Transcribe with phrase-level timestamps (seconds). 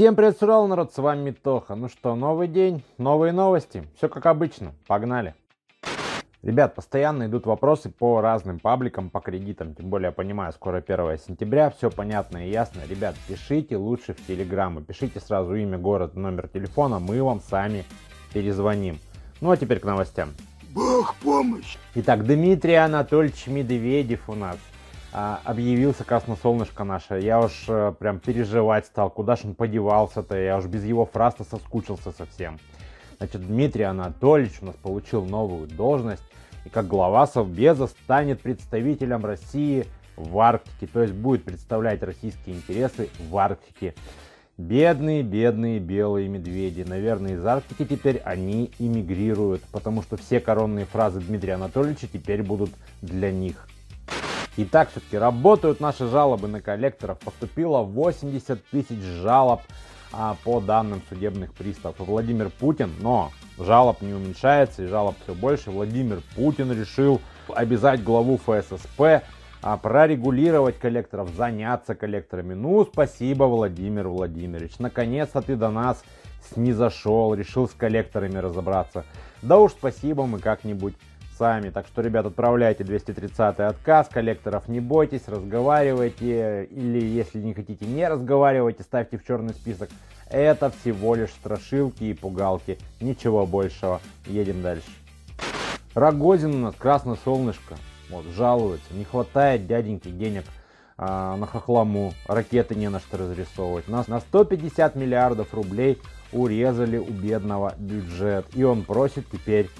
[0.00, 1.74] Всем привет, сурал народ, с вами Митоха.
[1.74, 5.34] Ну что, новый день, новые новости, все как обычно, погнали.
[6.42, 11.18] Ребят, постоянно идут вопросы по разным пабликам, по кредитам, тем более я понимаю, скоро 1
[11.18, 12.80] сентября, все понятно и ясно.
[12.88, 17.84] Ребят, пишите лучше в Телеграм, пишите сразу имя, город, номер телефона, мы вам сами
[18.32, 19.00] перезвоним.
[19.42, 20.30] Ну а теперь к новостям.
[20.72, 21.76] Бог помощь!
[21.96, 24.56] Итак, Дмитрий Анатольевич Медведев у нас
[25.12, 27.20] объявился красносолнышко наше.
[27.20, 31.44] Я уж а, прям переживать стал, куда ж он подевался-то, я уж без его фраз-то
[31.44, 32.58] соскучился совсем.
[33.18, 36.22] Значит, Дмитрий Анатольевич у нас получил новую должность,
[36.64, 43.08] и как глава Совбеза станет представителем России в Арктике, то есть будет представлять российские интересы
[43.28, 43.94] в Арктике.
[44.56, 46.84] Бедные, бедные белые медведи.
[46.86, 52.70] Наверное, из Арктики теперь они эмигрируют, потому что все коронные фразы Дмитрия Анатольевича теперь будут
[53.00, 53.66] для них.
[54.56, 57.18] Итак, все-таки работают наши жалобы на коллекторов.
[57.20, 59.60] Поступило 80 тысяч жалоб
[60.12, 61.96] а, по данным судебных приставов.
[62.00, 65.70] Владимир Путин, но жалоб не уменьшается и жалоб все больше.
[65.70, 69.22] Владимир Путин решил обязать главу ФССП
[69.62, 72.54] а, прорегулировать коллекторов, заняться коллекторами.
[72.54, 74.78] Ну, спасибо, Владимир Владимирович.
[74.78, 76.02] Наконец-то ты до нас
[76.52, 79.04] снизошел, решил с коллекторами разобраться.
[79.42, 80.94] Да уж спасибо, мы как-нибудь
[81.40, 81.70] сами.
[81.70, 86.64] Так что, ребят, отправляйте 230 отказ, коллекторов не бойтесь, разговаривайте.
[86.66, 89.88] Или, если не хотите, не разговаривайте, ставьте в черный список.
[90.28, 92.78] Это всего лишь страшилки и пугалки.
[93.00, 94.02] Ничего большего.
[94.26, 94.90] Едем дальше.
[95.94, 97.74] Рогозин у нас, красное солнышко.
[98.10, 98.92] Вот, жалуется.
[98.92, 100.44] Не хватает дяденьки денег
[100.98, 102.12] а, на хохламу.
[102.26, 103.88] Ракеты не на что разрисовывать.
[103.88, 105.98] Нас на 150 миллиардов рублей
[106.32, 108.44] урезали у бедного бюджет.
[108.54, 109.70] И он просит теперь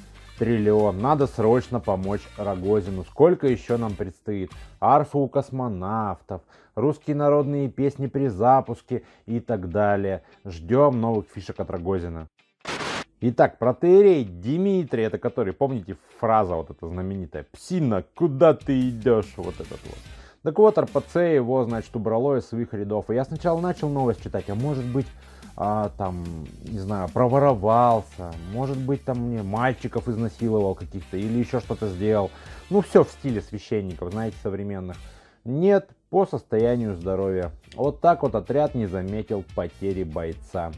[0.41, 0.99] триллион.
[0.99, 3.05] Надо срочно помочь Рогозину.
[3.05, 4.51] Сколько еще нам предстоит?
[4.81, 6.41] Арфа у космонавтов,
[6.75, 10.23] русские народные песни при запуске и так далее.
[10.47, 12.27] Ждем новых фишек от Рогозина.
[13.21, 19.57] Итак, протеерей Дмитрий, это который, помните, фраза вот эта знаменитая, «Псина, куда ты идешь?» Вот
[19.57, 19.99] этот вот.
[20.43, 23.11] Так вот, РПЦ его, значит, убрало из своих рядов.
[23.11, 25.07] И я сначала начал новость читать, а может быть,
[25.57, 26.25] а, там,
[26.65, 32.31] не знаю, проворовался, может быть, там мне мальчиков изнасиловал каких-то или еще что-то сделал.
[32.71, 34.97] Ну, все в стиле священников, знаете, современных.
[35.45, 37.53] Нет, по состоянию здоровья.
[37.75, 40.73] Вот так вот отряд не заметил потери бойца.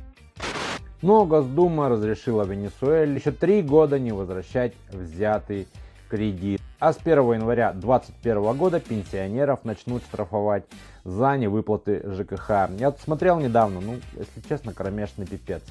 [1.01, 5.67] Но Госдума разрешила Венесуэле еще три года не возвращать взятый
[6.09, 6.61] кредит.
[6.83, 10.65] А с 1 января 2021 года пенсионеров начнут штрафовать
[11.05, 12.71] за невыплаты ЖКХ.
[12.77, 15.63] Я тут смотрел недавно, ну, если честно, кромешный пипец.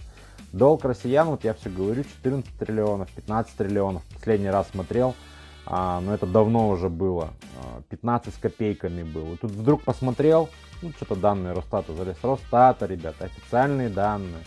[0.54, 4.04] Долг россиян, вот я все говорю, 14 триллионов, 15 триллионов.
[4.14, 5.14] Последний раз смотрел,
[5.66, 7.32] а, но это давно уже было.
[7.90, 9.36] 15 а, с копейками было.
[9.36, 10.48] Тут вдруг посмотрел,
[10.82, 12.16] ну, что-то данные Росстата залез.
[12.24, 14.46] Росстата, ребята, официальные данные.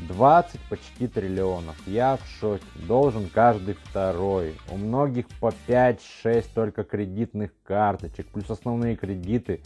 [0.00, 1.76] 20 почти триллионов.
[1.86, 2.64] Я в шоке.
[2.86, 4.54] Должен каждый второй.
[4.70, 8.26] У многих по 5-6 только кредитных карточек.
[8.26, 9.60] Плюс основные кредиты.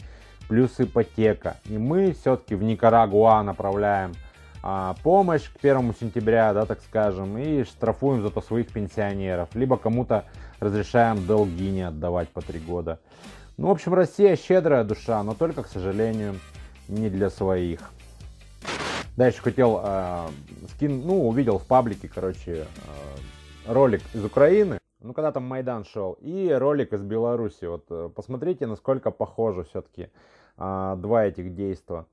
[0.47, 1.57] Плюс ипотека.
[1.65, 4.13] И мы все-таки в Никарагуа направляем
[4.63, 9.49] а, помощь к 1 сентября, да, так скажем, и штрафуем зато своих пенсионеров.
[9.53, 10.25] Либо кому-то
[10.59, 12.99] разрешаем долги не отдавать по 3 года.
[13.57, 16.39] Ну, в общем, Россия щедрая душа, но только, к сожалению,
[16.87, 17.91] не для своих.
[19.17, 20.27] Дальше хотел э,
[20.69, 22.65] скин, ну, увидел в паблике, короче,
[23.67, 27.65] э, ролик из Украины, ну, когда там Майдан шел, и ролик из Беларуси.
[27.65, 30.09] Вот э, посмотрите, насколько похожи все-таки
[30.57, 32.05] э, два этих действия.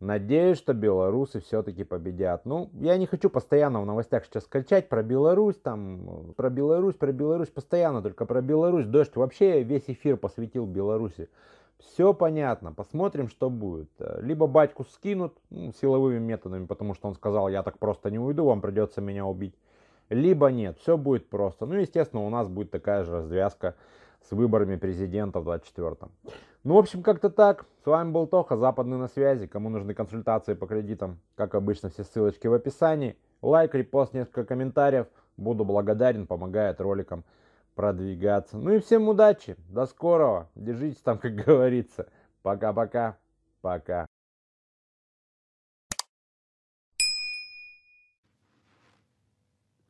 [0.00, 2.44] Надеюсь, что белорусы все-таки победят.
[2.44, 7.12] Ну, я не хочу постоянно в новостях сейчас кричать про Беларусь, там, про Беларусь, про
[7.12, 8.86] Беларусь, постоянно только про Беларусь.
[8.86, 11.30] Дождь вообще весь эфир посвятил Беларуси.
[11.78, 13.90] Все понятно, посмотрим, что будет.
[14.20, 18.44] Либо батьку скинут ну, силовыми методами, потому что он сказал, я так просто не уйду,
[18.44, 19.54] вам придется меня убить.
[20.08, 21.66] Либо нет, все будет просто.
[21.66, 23.74] Ну, естественно, у нас будет такая же развязка
[24.22, 26.10] с выборами президента в 24-м.
[26.62, 27.66] Ну, в общем, как-то так.
[27.82, 29.46] С вами был Тоха, Западный на связи.
[29.46, 33.16] Кому нужны консультации по кредитам, как обычно, все ссылочки в описании.
[33.42, 35.06] Лайк, репост, несколько комментариев.
[35.36, 37.24] Буду благодарен, помогает роликам
[37.74, 38.56] продвигаться.
[38.56, 42.08] Ну и всем удачи, до скорого, держитесь там, как говорится.
[42.42, 43.18] Пока-пока,
[43.60, 44.06] пока.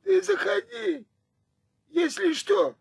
[0.02, 1.06] Ты заходи,
[1.88, 2.76] если что.